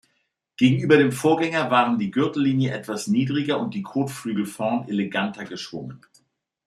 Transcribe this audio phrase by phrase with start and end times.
[0.57, 6.03] Gegenüber dem Vorgänger waren die Gürtellinie etwas niedriger und die Kotflügel vorn eleganter geschwungen.